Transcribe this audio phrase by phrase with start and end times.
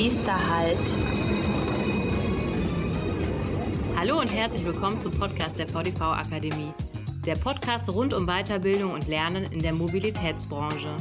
[0.00, 0.96] Nächster Halt.
[3.96, 6.72] Hallo und herzlich willkommen zum Podcast der VDV Akademie.
[7.26, 10.94] Der Podcast rund um Weiterbildung und Lernen in der Mobilitätsbranche.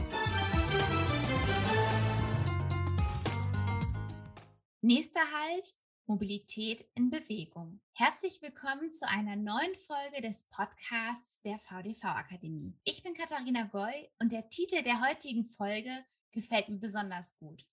[4.81, 5.75] Nächster Halt,
[6.07, 7.79] Mobilität in Bewegung.
[7.93, 12.73] Herzlich willkommen zu einer neuen Folge des Podcasts der VDV Akademie.
[12.83, 17.63] Ich bin Katharina Goy und der Titel der heutigen Folge gefällt mir besonders gut.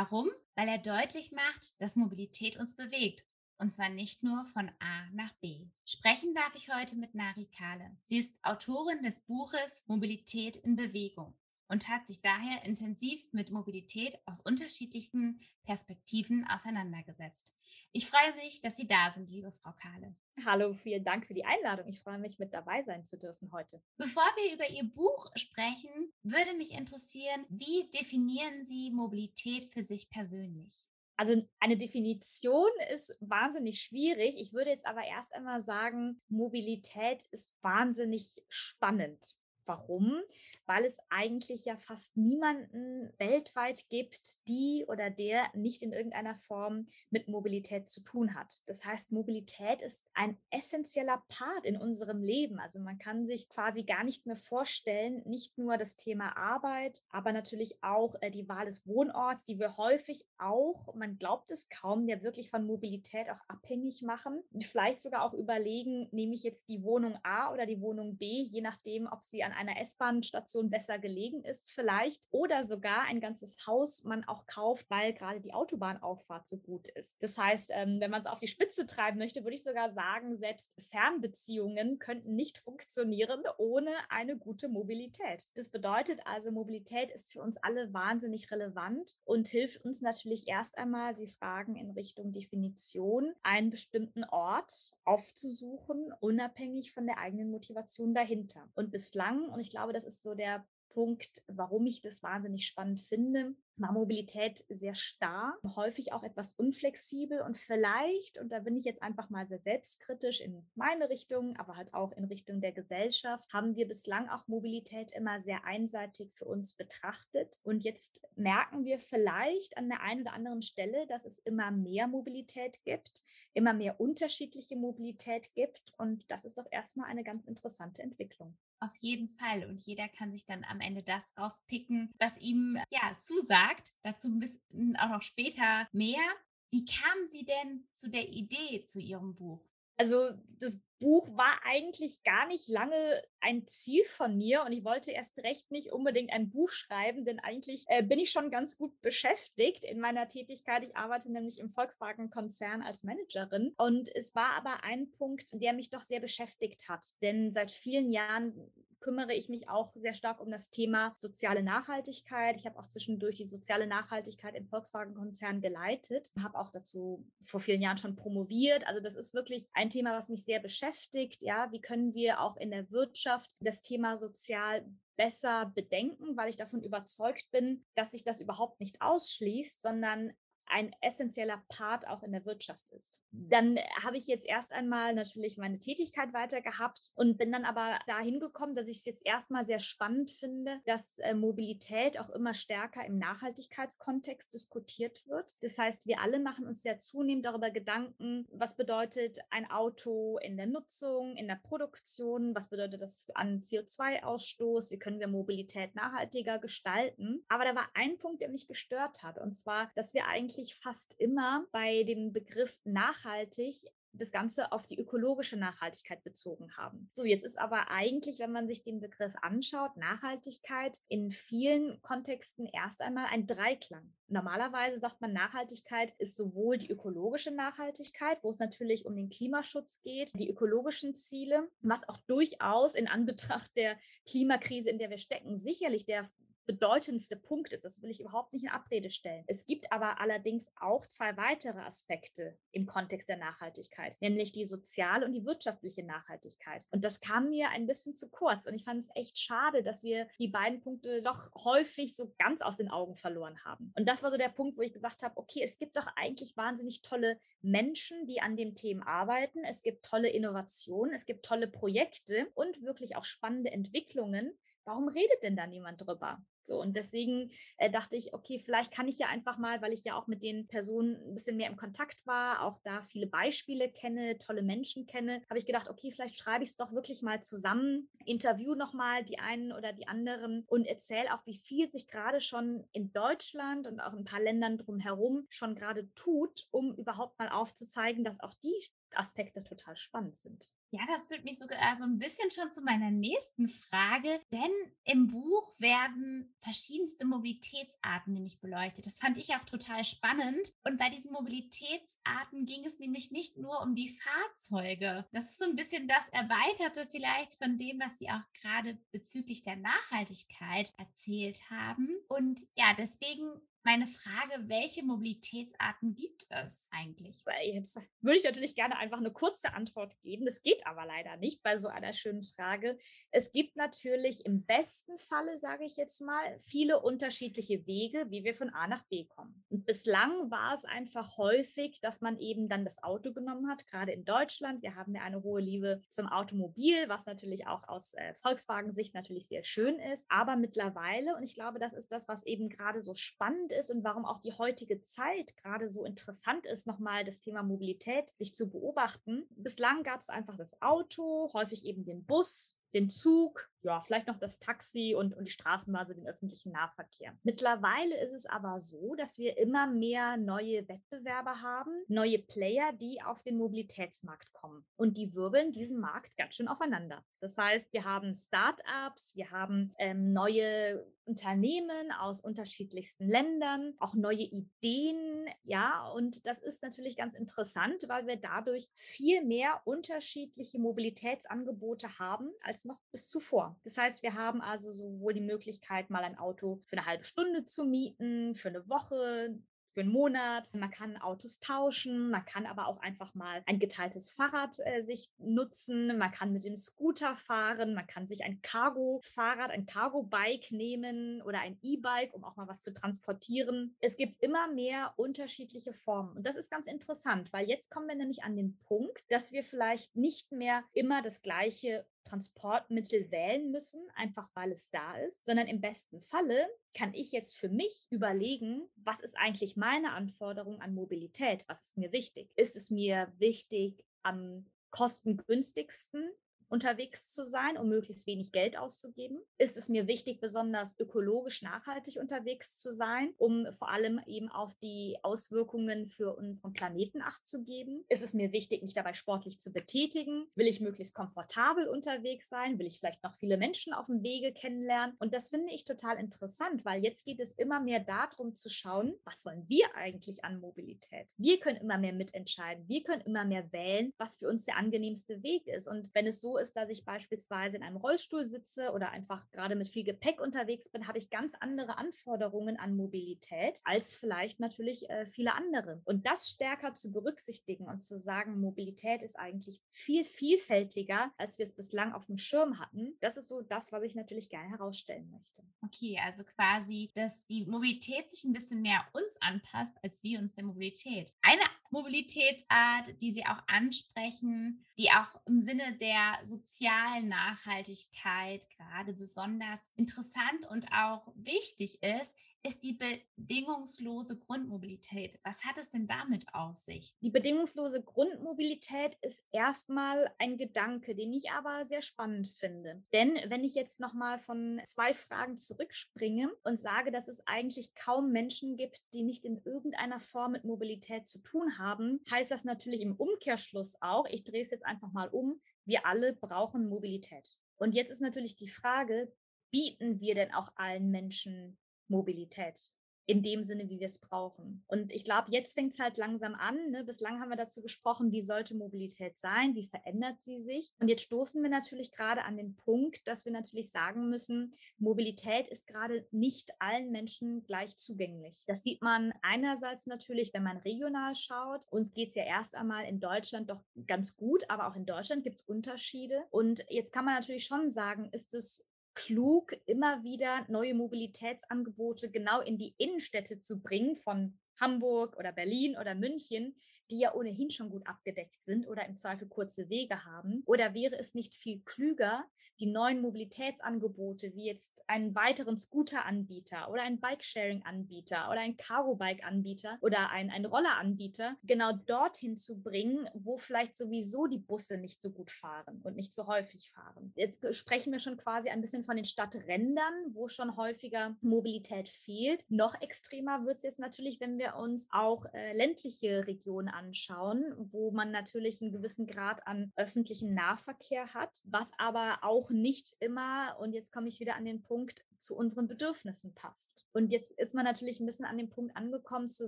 [0.00, 0.30] Warum?
[0.54, 3.24] Weil er deutlich macht, dass Mobilität uns bewegt.
[3.56, 5.66] Und zwar nicht nur von A nach B.
[5.84, 7.96] Sprechen darf ich heute mit Nari Kahle.
[8.04, 14.16] Sie ist Autorin des Buches Mobilität in Bewegung und hat sich daher intensiv mit Mobilität
[14.24, 17.57] aus unterschiedlichen Perspektiven auseinandergesetzt.
[17.92, 20.14] Ich freue mich, dass Sie da sind, liebe Frau Kahle.
[20.44, 21.88] Hallo, vielen Dank für die Einladung.
[21.88, 23.82] Ich freue mich, mit dabei sein zu dürfen heute.
[23.96, 30.10] Bevor wir über Ihr Buch sprechen, würde mich interessieren, wie definieren Sie Mobilität für sich
[30.10, 30.86] persönlich?
[31.16, 34.36] Also eine Definition ist wahnsinnig schwierig.
[34.38, 39.34] Ich würde jetzt aber erst einmal sagen, Mobilität ist wahnsinnig spannend.
[39.68, 40.20] Warum?
[40.66, 46.88] Weil es eigentlich ja fast niemanden weltweit gibt, die oder der nicht in irgendeiner Form
[47.10, 48.62] mit Mobilität zu tun hat.
[48.66, 52.58] Das heißt, Mobilität ist ein essentieller Part in unserem Leben.
[52.58, 57.32] Also man kann sich quasi gar nicht mehr vorstellen, nicht nur das Thema Arbeit, aber
[57.32, 62.08] natürlich auch äh, die Wahl des Wohnorts, die wir häufig auch, man glaubt es kaum,
[62.08, 64.42] ja wirklich von Mobilität auch abhängig machen.
[64.60, 68.60] Vielleicht sogar auch überlegen, nehme ich jetzt die Wohnung A oder die Wohnung B, je
[68.60, 74.04] nachdem, ob sie an einer S-Bahn-Station besser gelegen ist vielleicht oder sogar ein ganzes Haus
[74.04, 77.22] man auch kauft, weil gerade die Autobahnauffahrt so gut ist.
[77.22, 80.36] Das heißt, ähm, wenn man es auf die Spitze treiben möchte, würde ich sogar sagen,
[80.36, 85.48] selbst Fernbeziehungen könnten nicht funktionieren ohne eine gute Mobilität.
[85.54, 90.78] Das bedeutet also, Mobilität ist für uns alle wahnsinnig relevant und hilft uns natürlich erst
[90.78, 98.14] einmal, Sie fragen in Richtung Definition, einen bestimmten Ort aufzusuchen, unabhängig von der eigenen Motivation
[98.14, 98.68] dahinter.
[98.74, 103.00] Und bislang, und ich glaube, das ist so der Punkt, warum ich das wahnsinnig spannend
[103.00, 108.84] finde, war Mobilität sehr starr, häufig auch etwas unflexibel und vielleicht, und da bin ich
[108.84, 113.52] jetzt einfach mal sehr selbstkritisch in meine Richtung, aber halt auch in Richtung der Gesellschaft,
[113.52, 117.60] haben wir bislang auch Mobilität immer sehr einseitig für uns betrachtet.
[117.62, 122.08] Und jetzt merken wir vielleicht an der einen oder anderen Stelle, dass es immer mehr
[122.08, 123.22] Mobilität gibt,
[123.54, 125.92] immer mehr unterschiedliche Mobilität gibt.
[125.96, 128.56] Und das ist doch erstmal eine ganz interessante Entwicklung.
[128.80, 129.64] Auf jeden Fall.
[129.66, 133.92] Und jeder kann sich dann am Ende das rauspicken, was ihm ja zusagt.
[134.02, 136.22] Dazu ein bisschen auch noch später mehr.
[136.70, 139.60] Wie kamen Sie denn zu der Idee zu Ihrem Buch?
[139.98, 140.30] Also
[140.60, 145.38] das Buch war eigentlich gar nicht lange ein Ziel von mir und ich wollte erst
[145.38, 149.84] recht nicht unbedingt ein Buch schreiben, denn eigentlich äh, bin ich schon ganz gut beschäftigt
[149.84, 150.84] in meiner Tätigkeit.
[150.84, 155.90] Ich arbeite nämlich im Volkswagen-Konzern als Managerin und es war aber ein Punkt, der mich
[155.90, 160.50] doch sehr beschäftigt hat, denn seit vielen Jahren kümmere ich mich auch sehr stark um
[160.50, 162.56] das Thema soziale Nachhaltigkeit.
[162.56, 167.82] Ich habe auch zwischendurch die soziale Nachhaltigkeit im Volkswagen-Konzern geleitet, habe auch dazu vor vielen
[167.82, 168.86] Jahren schon promoviert.
[168.86, 171.42] Also das ist wirklich ein Thema, was mich sehr beschäftigt.
[171.42, 174.84] Ja, wie können wir auch in der Wirtschaft das Thema sozial
[175.16, 180.32] besser bedenken, weil ich davon überzeugt bin, dass sich das überhaupt nicht ausschließt, sondern
[180.70, 183.20] ein essentieller Part auch in der Wirtschaft ist.
[183.30, 187.98] Dann habe ich jetzt erst einmal natürlich meine Tätigkeit weiter gehabt und bin dann aber
[188.06, 192.54] dahin gekommen, dass ich es jetzt erstmal sehr spannend finde, dass äh, Mobilität auch immer
[192.54, 195.54] stärker im Nachhaltigkeitskontext diskutiert wird.
[195.60, 200.56] Das heißt, wir alle machen uns sehr zunehmend darüber Gedanken, was bedeutet ein Auto in
[200.56, 206.58] der Nutzung, in der Produktion, was bedeutet das an CO2-Ausstoß, wie können wir Mobilität nachhaltiger
[206.58, 207.44] gestalten.
[207.48, 210.74] Aber da war ein Punkt, der mich gestört hat, und zwar, dass wir eigentlich tatsächlich
[210.76, 213.76] fast immer bei dem Begriff nachhaltig
[214.12, 217.08] das Ganze auf die ökologische Nachhaltigkeit bezogen haben.
[217.12, 222.66] So, jetzt ist aber eigentlich, wenn man sich den Begriff anschaut, Nachhaltigkeit in vielen Kontexten
[222.66, 224.12] erst einmal ein Dreiklang.
[224.26, 230.00] Normalerweise sagt man, Nachhaltigkeit ist sowohl die ökologische Nachhaltigkeit, wo es natürlich um den Klimaschutz
[230.02, 235.58] geht, die ökologischen Ziele, was auch durchaus in Anbetracht der Klimakrise, in der wir stecken,
[235.58, 236.28] sicherlich der
[236.68, 237.84] bedeutendste Punkt ist.
[237.84, 239.42] Das will ich überhaupt nicht in Abrede stellen.
[239.46, 245.24] Es gibt aber allerdings auch zwei weitere Aspekte im Kontext der Nachhaltigkeit, nämlich die soziale
[245.24, 246.86] und die wirtschaftliche Nachhaltigkeit.
[246.90, 248.66] Und das kam mir ein bisschen zu kurz.
[248.66, 252.60] Und ich fand es echt schade, dass wir die beiden Punkte doch häufig so ganz
[252.60, 253.94] aus den Augen verloren haben.
[253.96, 256.54] Und das war so der Punkt, wo ich gesagt habe, okay, es gibt doch eigentlich
[256.58, 259.64] wahnsinnig tolle Menschen, die an dem Thema arbeiten.
[259.64, 264.52] Es gibt tolle Innovationen, es gibt tolle Projekte und wirklich auch spannende Entwicklungen
[264.88, 266.42] warum redet denn da niemand drüber?
[266.68, 270.04] So, und deswegen äh, dachte ich, okay, vielleicht kann ich ja einfach mal, weil ich
[270.04, 273.90] ja auch mit den Personen ein bisschen mehr im Kontakt war, auch da viele Beispiele
[273.90, 277.42] kenne, tolle Menschen kenne, habe ich gedacht, okay, vielleicht schreibe ich es doch wirklich mal
[277.42, 282.40] zusammen, interview nochmal die einen oder die anderen und erzähle auch, wie viel sich gerade
[282.40, 287.38] schon in Deutschland und auch in ein paar Ländern drumherum schon gerade tut, um überhaupt
[287.38, 288.76] mal aufzuzeigen, dass auch die
[289.14, 290.74] Aspekte total spannend sind.
[290.90, 294.70] Ja, das führt mich sogar so ein bisschen schon zu meiner nächsten Frage, denn
[295.04, 299.04] im Buch werden verschiedenste Mobilitätsarten nämlich beleuchtet.
[299.04, 300.72] Das fand ich auch total spannend.
[300.84, 305.26] Und bei diesen Mobilitätsarten ging es nämlich nicht nur um die Fahrzeuge.
[305.32, 309.62] Das ist so ein bisschen das Erweiterte vielleicht von dem, was Sie auch gerade bezüglich
[309.62, 312.08] der Nachhaltigkeit erzählt haben.
[312.28, 317.42] Und ja, deswegen meine Frage, welche Mobilitätsarten gibt es eigentlich?
[317.64, 320.44] Jetzt würde ich natürlich gerne einfach eine kurze Antwort geben.
[320.44, 322.98] Das geht aber leider nicht bei so einer schönen Frage.
[323.30, 328.54] Es gibt natürlich im besten Falle, sage ich jetzt mal, viele unterschiedliche Wege, wie wir
[328.54, 329.64] von A nach B kommen.
[329.68, 334.12] Und bislang war es einfach häufig, dass man eben dann das Auto genommen hat, gerade
[334.12, 334.82] in Deutschland.
[334.82, 339.48] Wir haben ja eine hohe Liebe zum Automobil, was natürlich auch aus äh, Volkswagen-Sicht natürlich
[339.48, 340.26] sehr schön ist.
[340.30, 343.90] Aber mittlerweile, und ich glaube, das ist das, was eben gerade so spannend ist, ist
[343.90, 348.54] und warum auch die heutige Zeit gerade so interessant ist, nochmal das Thema Mobilität sich
[348.54, 349.46] zu beobachten.
[349.50, 354.38] Bislang gab es einfach das Auto, häufig eben den Bus, den Zug, ja, vielleicht noch
[354.38, 357.32] das Taxi und, und die Straßenbahn, also den öffentlichen Nahverkehr.
[357.42, 363.22] Mittlerweile ist es aber so, dass wir immer mehr neue Wettbewerber haben, neue Player, die
[363.22, 364.84] auf den Mobilitätsmarkt kommen.
[364.96, 367.24] Und die wirbeln diesen Markt ganz schön aufeinander.
[367.40, 374.44] Das heißt, wir haben Start-ups, wir haben ähm, neue Unternehmen aus unterschiedlichsten Ländern, auch neue
[374.44, 382.18] Ideen, ja, und das ist natürlich ganz interessant, weil wir dadurch viel mehr unterschiedliche Mobilitätsangebote
[382.18, 383.67] haben als noch bis zuvor.
[383.84, 387.64] Das heißt, wir haben also sowohl die Möglichkeit, mal ein Auto für eine halbe Stunde
[387.64, 389.58] zu mieten, für eine Woche,
[389.98, 390.72] für einen Monat.
[390.74, 395.28] Man kann Autos tauschen, man kann aber auch einfach mal ein geteiltes Fahrrad äh, sich
[395.38, 401.42] nutzen, man kann mit dem Scooter fahren, man kann sich ein Cargo-Fahrrad, ein Cargo-Bike nehmen
[401.42, 403.96] oder ein E-Bike, um auch mal was zu transportieren.
[403.98, 408.14] Es gibt immer mehr unterschiedliche Formen und das ist ganz interessant, weil jetzt kommen wir
[408.14, 414.08] nämlich an den Punkt, dass wir vielleicht nicht mehr immer das gleiche Transportmittel wählen müssen,
[414.14, 418.88] einfach weil es da ist, sondern im besten Falle kann ich jetzt für mich überlegen,
[418.96, 421.64] was ist eigentlich meine Anforderung an Mobilität?
[421.68, 422.50] Was ist mir wichtig?
[422.56, 426.30] Ist es mir wichtig, am kostengünstigsten
[426.68, 429.38] unterwegs zu sein, um möglichst wenig Geld auszugeben?
[429.58, 434.74] Ist es mir wichtig, besonders ökologisch nachhaltig unterwegs zu sein, um vor allem eben auf
[434.82, 438.04] die Auswirkungen für unseren Planeten Acht zu geben?
[438.08, 440.46] Ist es mir wichtig, mich dabei sportlich zu betätigen?
[440.54, 442.78] Will ich möglichst komfortabel unterwegs sein?
[442.78, 445.16] Will ich vielleicht noch viele Menschen auf dem Wege kennenlernen?
[445.18, 449.14] Und das finde ich total interessant, weil jetzt geht es immer mehr darum zu schauen,
[449.24, 451.32] was wollen wir eigentlich an Mobilität?
[451.36, 452.88] Wir können immer mehr mitentscheiden.
[452.88, 455.88] Wir können immer mehr wählen, was für uns der angenehmste Weg ist.
[455.88, 459.76] Und wenn es so ist, dass ich beispielsweise in einem Rollstuhl sitze oder einfach gerade
[459.76, 465.08] mit viel Gepäck unterwegs bin, habe ich ganz andere Anforderungen an Mobilität als vielleicht natürlich
[465.10, 466.02] äh, viele andere.
[466.04, 471.64] Und das stärker zu berücksichtigen und zu sagen, Mobilität ist eigentlich viel vielfältiger, als wir
[471.64, 475.30] es bislang auf dem Schirm hatten, das ist so das, was ich natürlich gerne herausstellen
[475.30, 475.62] möchte.
[475.84, 480.54] Okay, also quasi, dass die Mobilität sich ein bisschen mehr uns anpasst, als wir uns
[480.54, 481.32] der Mobilität.
[481.40, 489.90] Eine Mobilitätsart, die Sie auch ansprechen, die auch im Sinne der sozialen Nachhaltigkeit gerade besonders
[489.96, 492.98] interessant und auch wichtig ist, ist die
[493.36, 495.38] bedingungslose Grundmobilität.
[495.44, 497.14] Was hat es denn damit auf sich?
[497.20, 503.02] Die bedingungslose Grundmobilität ist erstmal ein Gedanke, den ich aber sehr spannend finde.
[503.12, 508.32] Denn wenn ich jetzt nochmal von zwei Fragen zurückspringe und sage, dass es eigentlich kaum
[508.32, 513.00] Menschen gibt, die nicht in irgendeiner Form mit Mobilität zu tun haben, heißt das natürlich
[513.00, 517.56] im Umkehrschluss auch, ich drehe es jetzt einfach mal um, wir alle brauchen Mobilität.
[517.76, 519.32] Und jetzt ist natürlich die Frage,
[519.70, 522.92] bieten wir denn auch allen Menschen Mobilität
[523.28, 524.82] in dem Sinne, wie wir es brauchen.
[524.88, 526.90] Und ich glaube, jetzt fängt es halt langsam an.
[526.90, 527.04] Ne?
[527.04, 530.94] Bislang haben wir dazu gesprochen, wie sollte Mobilität sein, wie verändert sie sich.
[530.98, 535.68] Und jetzt stoßen wir natürlich gerade an den Punkt, dass wir natürlich sagen müssen, Mobilität
[535.68, 538.64] ist gerade nicht allen Menschen gleich zugänglich.
[538.66, 541.86] Das sieht man einerseits natürlich, wenn man regional schaut.
[541.90, 545.44] Uns geht es ja erst einmal in Deutschland doch ganz gut, aber auch in Deutschland
[545.44, 546.44] gibt es Unterschiede.
[546.50, 548.87] Und jetzt kann man natürlich schon sagen, ist es
[549.18, 555.96] klug, immer wieder neue Mobilitätsangebote genau in die Innenstädte zu bringen von Hamburg oder Berlin
[555.98, 556.76] oder München,
[557.10, 560.62] die ja ohnehin schon gut abgedeckt sind oder im Zweifel kurze Wege haben?
[560.66, 562.44] Oder wäre es nicht viel klüger,
[562.80, 570.30] die neuen Mobilitätsangebote wie jetzt einen weiteren Scooter-Anbieter oder einen Bikesharing-Anbieter oder einen Cargo-Bike-Anbieter oder
[570.30, 575.50] einen, einen Roller-Anbieter genau dorthin zu bringen, wo vielleicht sowieso die Busse nicht so gut
[575.50, 577.32] fahren und nicht so häufig fahren.
[577.36, 582.64] Jetzt sprechen wir schon quasi ein bisschen von den Stadträndern, wo schon häufiger Mobilität fehlt.
[582.68, 588.10] Noch extremer wird es jetzt natürlich, wenn wir uns auch äh, ländliche Regionen anschauen, wo
[588.10, 593.92] man natürlich einen gewissen Grad an öffentlichem Nahverkehr hat, was aber auch nicht immer, und
[593.92, 597.06] jetzt komme ich wieder an den Punkt, zu unseren Bedürfnissen passt.
[597.12, 599.66] Und jetzt ist man natürlich ein bisschen an dem Punkt angekommen zu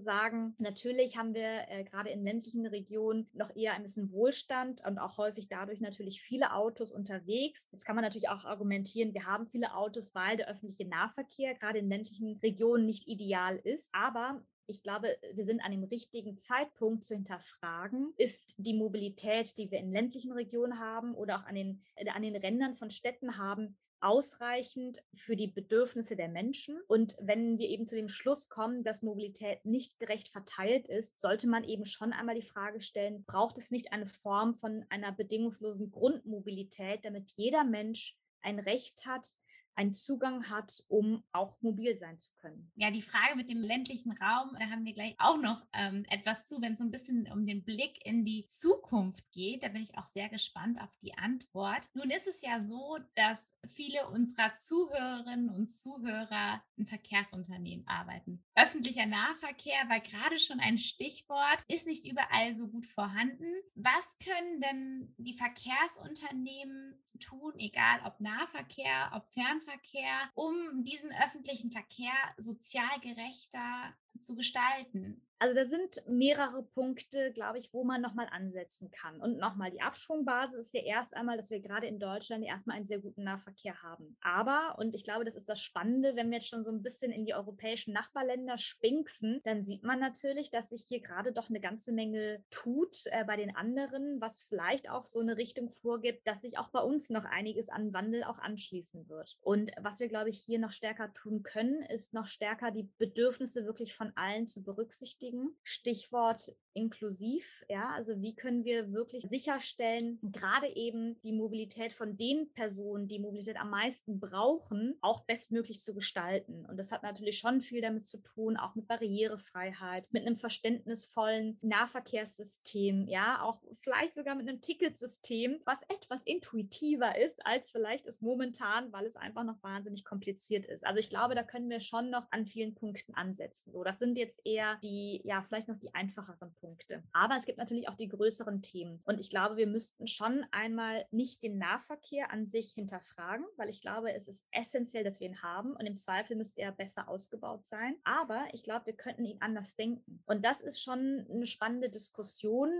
[0.00, 4.98] sagen, natürlich haben wir äh, gerade in ländlichen Regionen noch eher ein bisschen Wohlstand und
[4.98, 7.68] auch häufig dadurch natürlich viele Autos unterwegs.
[7.72, 11.78] Jetzt kann man natürlich auch argumentieren, wir haben viele Autos, weil der öffentliche Nahverkehr gerade
[11.78, 13.90] in ländlichen Regionen nicht ideal ist.
[13.94, 19.70] Aber ich glaube, wir sind an dem richtigen Zeitpunkt zu hinterfragen, ist die Mobilität, die
[19.70, 23.36] wir in ländlichen Regionen haben oder auch an den, äh, an den Rändern von Städten
[23.36, 26.80] haben, ausreichend für die Bedürfnisse der Menschen.
[26.88, 31.48] Und wenn wir eben zu dem Schluss kommen, dass Mobilität nicht gerecht verteilt ist, sollte
[31.48, 35.90] man eben schon einmal die Frage stellen, braucht es nicht eine Form von einer bedingungslosen
[35.90, 39.34] Grundmobilität, damit jeder Mensch ein Recht hat,
[39.74, 42.70] einen Zugang hat, um auch mobil sein zu können.
[42.74, 46.46] Ja, die Frage mit dem ländlichen Raum, da haben wir gleich auch noch ähm, etwas
[46.46, 49.62] zu, wenn es so ein bisschen um den Blick in die Zukunft geht.
[49.62, 51.88] Da bin ich auch sehr gespannt auf die Antwort.
[51.94, 58.44] Nun ist es ja so, dass viele unserer Zuhörerinnen und Zuhörer in Verkehrsunternehmen arbeiten.
[58.54, 63.46] Öffentlicher Nahverkehr war gerade schon ein Stichwort, ist nicht überall so gut vorhanden.
[63.74, 72.12] Was können denn die Verkehrsunternehmen tun, egal ob Nahverkehr, ob Fernverkehr, um diesen öffentlichen Verkehr
[72.36, 75.22] sozial gerechter zu gestalten?
[75.40, 79.22] Also da sind mehrere Punkte, glaube ich, wo man nochmal ansetzen kann.
[79.22, 82.84] Und nochmal, die Abschwungbasis ist ja erst einmal, dass wir gerade in Deutschland erstmal einen
[82.84, 84.18] sehr guten Nahverkehr haben.
[84.20, 87.10] Aber, und ich glaube, das ist das Spannende, wenn wir jetzt schon so ein bisschen
[87.10, 91.60] in die europäischen Nachbarländer spinksen, dann sieht man natürlich, dass sich hier gerade doch eine
[91.60, 96.42] ganze Menge tut äh, bei den anderen, was vielleicht auch so eine Richtung vorgibt, dass
[96.42, 99.38] sich auch bei uns noch einiges an Wandel auch anschließen wird.
[99.40, 103.64] Und was wir, glaube ich, hier noch stärker tun können, ist noch stärker die Bedürfnisse
[103.64, 105.29] wirklich von allen zu berücksichtigen.
[105.62, 112.52] Stichwort inklusiv, ja, also wie können wir wirklich sicherstellen, gerade eben die Mobilität von den
[112.52, 116.64] Personen, die Mobilität am meisten brauchen, auch bestmöglich zu gestalten.
[116.66, 121.58] Und das hat natürlich schon viel damit zu tun, auch mit Barrierefreiheit, mit einem verständnisvollen
[121.62, 128.20] Nahverkehrssystem, ja, auch vielleicht sogar mit einem Ticketsystem, was etwas intuitiver ist, als vielleicht es
[128.20, 130.86] momentan, weil es einfach noch wahnsinnig kompliziert ist.
[130.86, 133.72] Also ich glaube, da können wir schon noch an vielen Punkten ansetzen.
[133.72, 137.02] So, das sind jetzt eher die, ja, vielleicht noch die einfacheren Punkte.
[137.12, 139.00] Aber es gibt natürlich auch die größeren Themen.
[139.04, 143.80] Und ich glaube, wir müssten schon einmal nicht den Nahverkehr an sich hinterfragen, weil ich
[143.80, 145.72] glaube, es ist essentiell, dass wir ihn haben.
[145.76, 147.96] Und im Zweifel müsste er besser ausgebaut sein.
[148.04, 150.22] Aber ich glaube, wir könnten ihn anders denken.
[150.26, 152.70] Und das ist schon eine spannende Diskussion,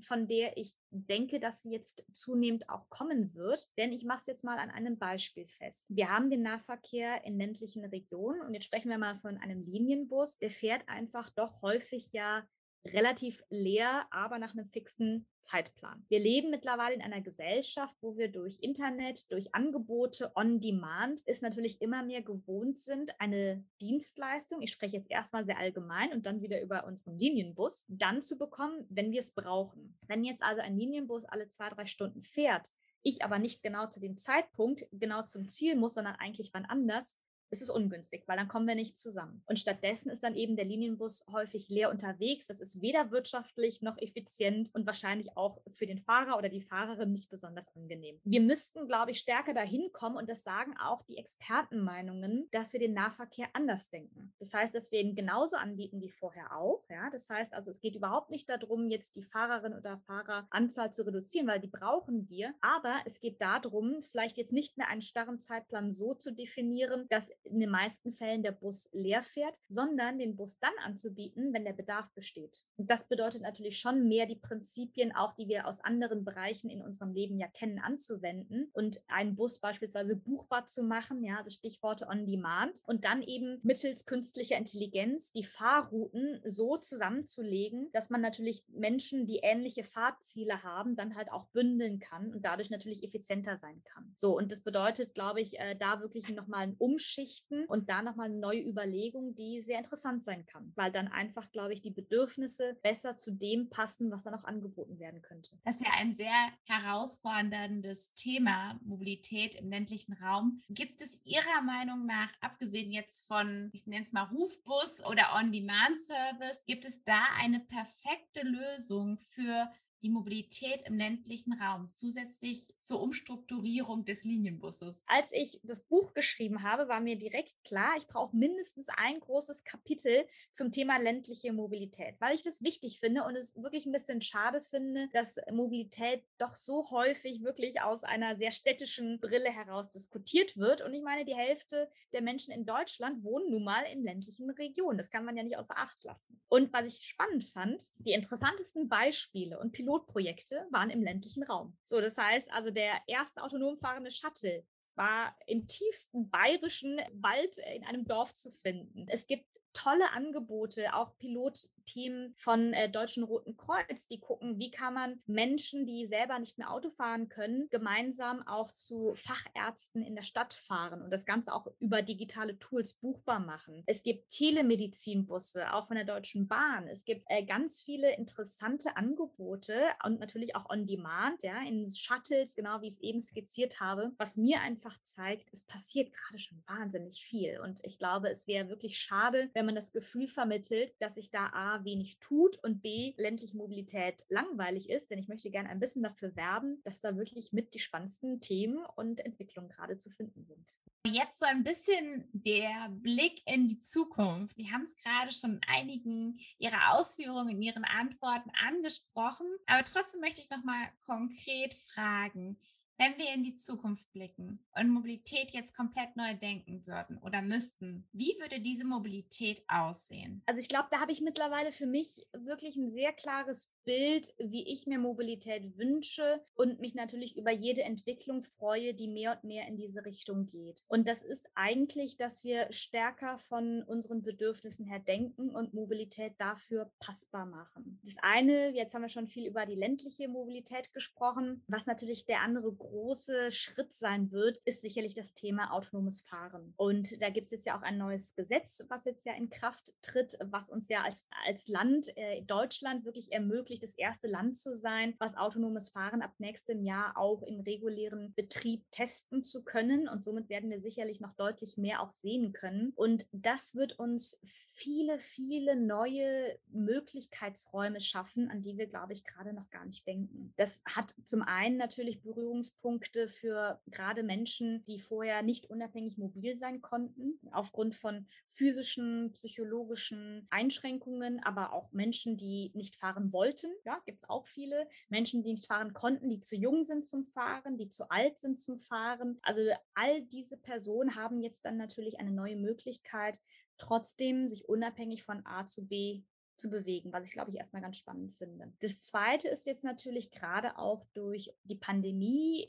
[0.00, 3.76] von der ich denke, dass sie jetzt zunehmend auch kommen wird.
[3.78, 5.86] Denn ich mache es jetzt mal an einem Beispiel fest.
[5.88, 10.38] Wir haben den Nahverkehr in ländlichen Regionen und jetzt sprechen wir mal von einem Linienbus.
[10.38, 12.44] Der fährt einfach doch häufig ja
[12.86, 16.04] relativ leer, aber nach einem fixen Zeitplan.
[16.08, 21.42] Wir leben mittlerweile in einer Gesellschaft, wo wir durch Internet, durch Angebote on Demand es
[21.42, 26.42] natürlich immer mehr gewohnt sind, eine Dienstleistung, ich spreche jetzt erstmal sehr allgemein und dann
[26.42, 29.98] wieder über unseren Linienbus, dann zu bekommen, wenn wir es brauchen.
[30.06, 32.70] Wenn jetzt also ein Linienbus alle zwei, drei Stunden fährt,
[33.02, 37.18] ich aber nicht genau zu dem Zeitpunkt, genau zum Ziel muss, sondern eigentlich wann anders,
[37.50, 39.42] ist es ungünstig, weil dann kommen wir nicht zusammen.
[39.46, 42.46] Und stattdessen ist dann eben der Linienbus häufig leer unterwegs.
[42.46, 47.12] Das ist weder wirtschaftlich noch effizient und wahrscheinlich auch für den Fahrer oder die Fahrerin
[47.12, 48.20] nicht besonders angenehm.
[48.24, 52.80] Wir müssten, glaube ich, stärker dahin kommen und das sagen auch die Expertenmeinungen, dass wir
[52.80, 54.32] den Nahverkehr anders denken.
[54.38, 56.84] Das heißt, dass wir ihn genauso anbieten wie vorher auch.
[56.88, 57.10] Ja?
[57.10, 61.48] Das heißt also, es geht überhaupt nicht darum, jetzt die Fahrerin oder Fahreranzahl zu reduzieren,
[61.48, 62.54] weil die brauchen wir.
[62.60, 67.30] Aber es geht darum, vielleicht jetzt nicht mehr einen starren Zeitplan so zu definieren, dass
[67.44, 71.72] in den meisten Fällen der Bus leer fährt, sondern den Bus dann anzubieten, wenn der
[71.72, 72.64] Bedarf besteht.
[72.76, 76.82] Und das bedeutet natürlich schon mehr die Prinzipien, auch die wir aus anderen Bereichen in
[76.82, 82.06] unserem Leben ja kennen, anzuwenden und einen Bus beispielsweise buchbar zu machen, ja, also Stichworte
[82.08, 88.64] on demand und dann eben mittels künstlicher Intelligenz die Fahrrouten so zusammenzulegen, dass man natürlich
[88.68, 93.82] Menschen, die ähnliche Fahrziele haben, dann halt auch bündeln kann und dadurch natürlich effizienter sein
[93.84, 94.12] kann.
[94.16, 98.02] So, und das bedeutet, glaube ich, äh, da wirklich nochmal ein Umschicht ausrichten und da
[98.02, 101.90] nochmal eine neue Überlegung, die sehr interessant sein kann, weil dann einfach, glaube ich, die
[101.90, 105.58] Bedürfnisse besser zu dem passen, was dann auch angeboten werden könnte.
[105.64, 110.62] Das ist ja ein sehr herausforderndes Thema, Mobilität im ländlichen Raum.
[110.68, 116.64] Gibt es Ihrer Meinung nach, abgesehen jetzt von, ich nenne es mal Rufbus oder On-Demand-Service,
[116.66, 119.70] gibt es da eine perfekte Lösung für
[120.02, 125.02] die Mobilität im ländlichen Raum, zusätzlich zur Umstrukturierung des Linienbusses?
[125.06, 129.64] Als ich das Buch geschrieben habe, war mir direkt klar, ich brauche mindestens ein großes
[129.64, 134.22] Kapitel zum Thema ländliche Mobilität, weil ich das wichtig finde und es wirklich ein bisschen
[134.22, 140.56] schade finde, dass Mobilität doch so häufig wirklich aus einer sehr städtischen Brille heraus diskutiert
[140.56, 140.82] wird.
[140.82, 144.98] Und ich meine, die Hälfte der Menschen in Deutschland wohnen nun mal in ländlichen Regionen.
[144.98, 146.40] Das kann man ja nicht außer Acht lassen.
[146.48, 151.76] Und was ich spannend fand, die interessantesten Beispiele und Piloten Pilotprojekte waren im ländlichen Raum.
[151.82, 157.84] So, das heißt also, der erste autonom fahrende Shuttle war im tiefsten bayerischen Wald in
[157.84, 159.06] einem Dorf zu finden.
[159.08, 164.94] Es gibt tolle Angebote, auch Pilotteam von äh, Deutschen Roten Kreuz, die gucken, wie kann
[164.94, 170.22] man Menschen, die selber nicht mehr Auto fahren können, gemeinsam auch zu Fachärzten in der
[170.22, 173.82] Stadt fahren und das Ganze auch über digitale Tools buchbar machen.
[173.86, 176.88] Es gibt Telemedizinbusse, auch von der Deutschen Bahn.
[176.88, 182.54] Es gibt äh, ganz viele interessante Angebote und natürlich auch on demand, ja, in Shuttles,
[182.54, 186.62] genau wie ich es eben skizziert habe, was mir einfach zeigt, es passiert gerade schon
[186.66, 191.16] wahnsinnig viel und ich glaube, es wäre wirklich schade, wenn man das Gefühl vermittelt, dass
[191.16, 195.10] sich da A wenig tut und B ländliche Mobilität langweilig ist.
[195.10, 198.84] Denn ich möchte gerne ein bisschen dafür werben, dass da wirklich mit die spannendsten Themen
[198.96, 200.76] und Entwicklungen gerade zu finden sind.
[201.06, 204.56] Jetzt so ein bisschen der Blick in die Zukunft.
[204.56, 209.46] Sie haben es gerade schon in einigen Ihrer Ausführungen, in Ihren Antworten angesprochen.
[209.66, 212.58] Aber trotzdem möchte ich noch mal konkret fragen.
[213.00, 218.06] Wenn wir in die Zukunft blicken und Mobilität jetzt komplett neu denken würden oder müssten,
[218.12, 220.42] wie würde diese Mobilität aussehen?
[220.44, 224.70] Also ich glaube, da habe ich mittlerweile für mich wirklich ein sehr klares Bild, wie
[224.70, 229.66] ich mir Mobilität wünsche und mich natürlich über jede Entwicklung freue, die mehr und mehr
[229.66, 230.84] in diese Richtung geht.
[230.88, 236.92] Und das ist eigentlich, dass wir stärker von unseren Bedürfnissen her denken und Mobilität dafür
[237.00, 237.98] passbar machen.
[238.04, 242.42] Das eine, jetzt haben wir schon viel über die ländliche Mobilität gesprochen, was natürlich der
[242.42, 246.74] andere große Schritt sein wird, ist sicherlich das Thema autonomes Fahren.
[246.76, 249.92] Und da gibt es jetzt ja auch ein neues Gesetz, was jetzt ja in Kraft
[250.02, 254.74] tritt, was uns ja als, als Land äh, Deutschland wirklich ermöglicht, das erste Land zu
[254.74, 260.08] sein, was autonomes Fahren ab nächstem Jahr auch im regulären Betrieb testen zu können.
[260.08, 262.92] Und somit werden wir sicherlich noch deutlich mehr auch sehen können.
[262.96, 269.52] Und das wird uns viele, viele neue Möglichkeitsräume schaffen, an die wir, glaube ich, gerade
[269.52, 270.52] noch gar nicht denken.
[270.56, 276.56] Das hat zum einen natürlich Berührungspunkte Ansatzpunkte für gerade Menschen, die vorher nicht unabhängig mobil
[276.56, 283.70] sein konnten, aufgrund von physischen, psychologischen Einschränkungen, aber auch Menschen, die nicht fahren wollten.
[283.84, 284.88] Ja, gibt es auch viele.
[285.08, 288.58] Menschen, die nicht fahren konnten, die zu jung sind zum Fahren, die zu alt sind
[288.58, 289.38] zum Fahren.
[289.42, 289.62] Also
[289.94, 293.38] all diese Personen haben jetzt dann natürlich eine neue Möglichkeit,
[293.78, 296.22] trotzdem sich unabhängig von A zu B
[296.60, 298.72] zu bewegen, was ich glaube ich erstmal ganz spannend finde.
[298.80, 302.66] Das zweite ist jetzt natürlich gerade auch durch die Pandemie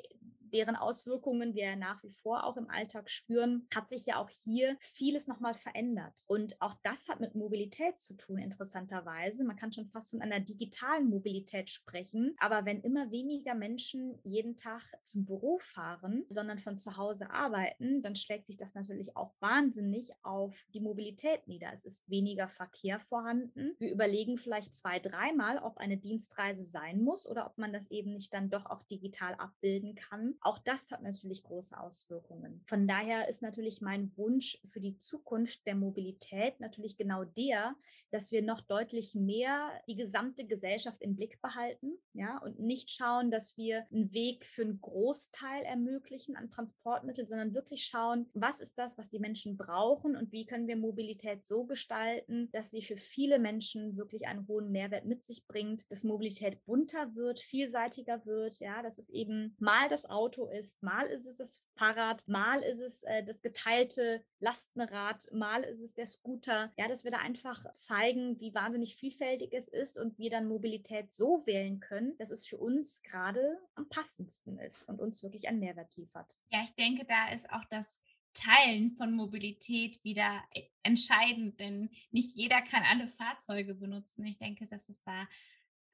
[0.54, 4.76] deren Auswirkungen wir nach wie vor auch im Alltag spüren, hat sich ja auch hier
[4.80, 6.26] vieles nochmal verändert.
[6.28, 9.44] Und auch das hat mit Mobilität zu tun, interessanterweise.
[9.44, 12.36] Man kann schon fast von einer digitalen Mobilität sprechen.
[12.40, 18.02] Aber wenn immer weniger Menschen jeden Tag zum Büro fahren, sondern von zu Hause arbeiten,
[18.02, 21.70] dann schlägt sich das natürlich auch wahnsinnig auf die Mobilität nieder.
[21.72, 23.76] Es ist weniger Verkehr vorhanden.
[23.80, 28.14] Wir überlegen vielleicht zwei, dreimal, ob eine Dienstreise sein muss oder ob man das eben
[28.14, 30.36] nicht dann doch auch digital abbilden kann.
[30.41, 32.63] Auch das hat natürlich große Auswirkungen.
[32.65, 37.75] Von daher ist natürlich mein Wunsch für die Zukunft der Mobilität natürlich genau der,
[38.10, 43.30] dass wir noch deutlich mehr die gesamte Gesellschaft im Blick behalten, ja, und nicht schauen,
[43.30, 48.80] dass wir einen Weg für einen Großteil ermöglichen an Transportmitteln, sondern wirklich schauen, was ist
[48.80, 52.97] das, was die Menschen brauchen und wie können wir Mobilität so gestalten, dass sie für
[52.97, 58.60] viele Menschen wirklich einen hohen Mehrwert mit sich bringt, dass Mobilität bunter wird, vielseitiger wird,
[58.60, 60.82] ja, dass es eben mal das Auto Auto ist.
[60.82, 65.94] Mal ist es das Fahrrad, mal ist es äh, das geteilte Lastenrad, mal ist es
[65.94, 66.72] der Scooter.
[66.78, 71.12] Ja, dass wir da einfach zeigen, wie wahnsinnig vielfältig es ist und wir dann Mobilität
[71.12, 75.60] so wählen können, dass es für uns gerade am passendsten ist und uns wirklich einen
[75.60, 76.39] Mehrwert liefert.
[76.50, 78.02] Ja, ich denke, da ist auch das
[78.34, 84.26] Teilen von Mobilität wieder äh, entscheidend, denn nicht jeder kann alle Fahrzeuge benutzen.
[84.26, 85.28] Ich denke, dass es da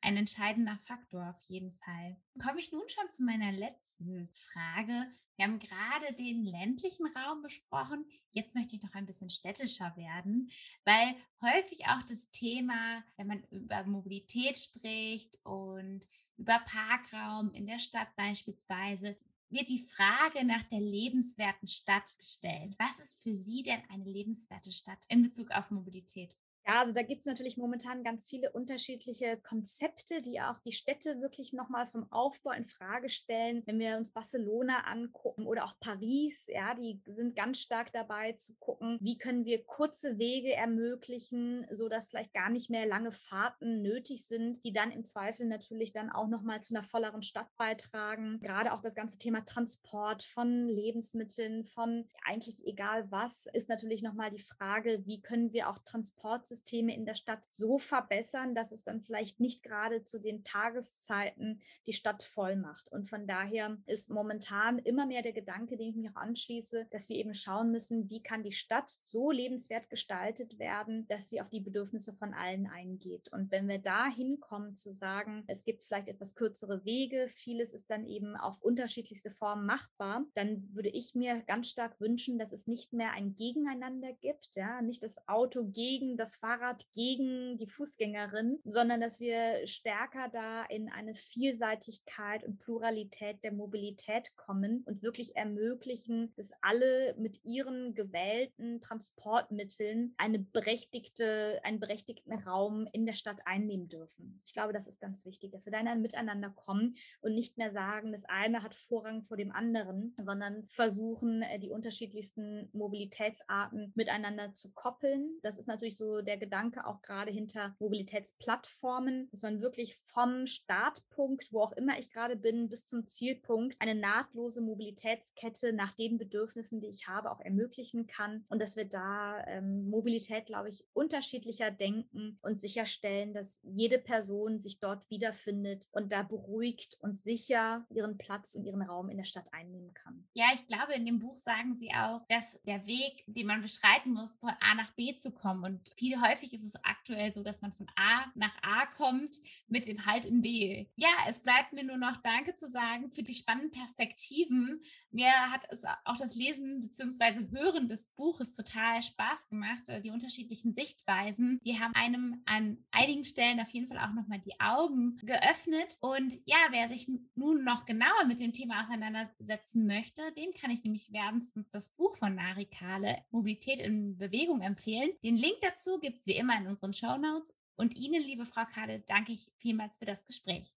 [0.07, 2.15] ein entscheidender Faktor auf jeden Fall.
[2.41, 5.11] Komme ich nun schon zu meiner letzten Frage.
[5.35, 8.05] Wir haben gerade den ländlichen Raum besprochen.
[8.31, 10.49] Jetzt möchte ich noch ein bisschen städtischer werden,
[10.85, 17.79] weil häufig auch das Thema, wenn man über Mobilität spricht und über Parkraum in der
[17.79, 19.17] Stadt beispielsweise,
[19.49, 22.75] wird die Frage nach der lebenswerten Stadt gestellt.
[22.79, 26.33] Was ist für Sie denn eine lebenswerte Stadt in Bezug auf Mobilität?
[26.67, 31.21] Ja, also da gibt es natürlich momentan ganz viele unterschiedliche Konzepte, die auch die Städte
[31.21, 33.63] wirklich nochmal vom Aufbau in Frage stellen.
[33.65, 38.53] Wenn wir uns Barcelona angucken oder auch Paris, ja, die sind ganz stark dabei zu
[38.55, 44.25] gucken, wie können wir kurze Wege ermöglichen, sodass vielleicht gar nicht mehr lange Fahrten nötig
[44.27, 48.41] sind, die dann im Zweifel natürlich dann auch nochmal zu einer volleren Stadt beitragen.
[48.41, 54.31] Gerade auch das ganze Thema Transport von Lebensmitteln, von eigentlich egal was, ist natürlich nochmal
[54.31, 58.83] die Frage, wie können wir auch Transportsysteme Verkehrssysteme in der Stadt so verbessern, dass es
[58.83, 62.91] dann vielleicht nicht gerade zu den Tageszeiten die Stadt voll macht.
[62.91, 67.09] Und von daher ist momentan immer mehr der Gedanke, den ich mich auch anschließe, dass
[67.09, 71.49] wir eben schauen müssen, wie kann die Stadt so lebenswert gestaltet werden, dass sie auf
[71.49, 73.31] die Bedürfnisse von allen eingeht.
[73.31, 77.89] Und wenn wir da hinkommen zu sagen, es gibt vielleicht etwas kürzere Wege, vieles ist
[77.89, 82.67] dann eben auf unterschiedlichste Formen machbar, dann würde ich mir ganz stark wünschen, dass es
[82.67, 87.67] nicht mehr ein Gegeneinander gibt, ja, nicht das Auto gegen das Fahrrad Fahrrad gegen die
[87.67, 95.03] Fußgängerin, sondern dass wir stärker da in eine Vielseitigkeit und Pluralität der Mobilität kommen und
[95.03, 103.13] wirklich ermöglichen, dass alle mit ihren gewählten Transportmitteln eine berechtigte, einen berechtigten Raum in der
[103.13, 104.41] Stadt einnehmen dürfen.
[104.45, 107.57] Ich glaube, das ist ganz wichtig, dass wir da in ein Miteinander kommen und nicht
[107.57, 113.91] mehr sagen, das eine hat Vorrang vor dem anderen, sondern versuchen, äh, die unterschiedlichsten Mobilitätsarten
[113.95, 115.39] miteinander zu koppeln.
[115.41, 121.51] Das ist natürlich so der Gedanke auch gerade hinter Mobilitätsplattformen, dass man wirklich vom Startpunkt,
[121.51, 126.81] wo auch immer ich gerade bin, bis zum Zielpunkt eine nahtlose Mobilitätskette nach den Bedürfnissen,
[126.81, 131.71] die ich habe, auch ermöglichen kann und dass wir da ähm, Mobilität, glaube ich, unterschiedlicher
[131.71, 138.17] denken und sicherstellen, dass jede Person sich dort wiederfindet und da beruhigt und sicher ihren
[138.17, 140.27] Platz und ihren Raum in der Stadt einnehmen kann.
[140.33, 144.13] Ja, ich glaube, in dem Buch sagen Sie auch, dass der Weg, den man beschreiten
[144.13, 147.61] muss, von A nach B zu kommen und viele häufig ist es aktuell so, dass
[147.61, 150.87] man von A nach A kommt mit dem Halt in B.
[150.95, 154.81] Ja, es bleibt mir nur noch Danke zu sagen für die spannenden Perspektiven.
[155.11, 157.47] Mir hat es auch das Lesen bzw.
[157.51, 159.89] Hören des Buches total Spaß gemacht.
[159.89, 164.39] Äh, die unterschiedlichen Sichtweisen, die haben einem an einigen Stellen auf jeden Fall auch nochmal
[164.39, 165.97] die Augen geöffnet.
[166.01, 170.83] Und ja, wer sich nun noch genauer mit dem Thema auseinandersetzen möchte, dem kann ich
[170.83, 175.09] nämlich wärmstens das Buch von Nari Kahle, Mobilität in Bewegung, empfehlen.
[175.23, 177.53] Den Link dazu gibt es wie immer in unseren Show Notes.
[177.75, 180.73] Und Ihnen, liebe Frau Kade, danke ich vielmals für das Gespräch.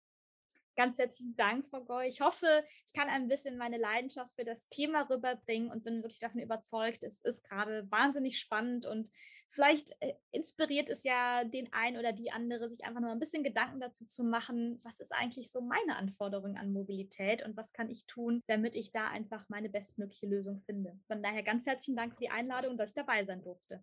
[0.78, 2.06] Ganz herzlichen Dank, Frau Goy.
[2.06, 6.20] Ich hoffe, ich kann ein bisschen meine Leidenschaft für das Thema rüberbringen und bin wirklich
[6.20, 9.10] davon überzeugt, es ist gerade wahnsinnig spannend und
[9.48, 13.42] vielleicht äh, inspiriert es ja den einen oder die andere, sich einfach nur ein bisschen
[13.42, 17.90] Gedanken dazu zu machen, was ist eigentlich so meine Anforderung an Mobilität und was kann
[17.90, 20.96] ich tun, damit ich da einfach meine bestmögliche Lösung finde.
[21.08, 23.82] Von daher ganz herzlichen Dank für die Einladung und dass ich dabei sein durfte.